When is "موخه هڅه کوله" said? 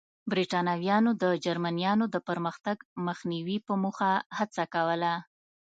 3.83-5.13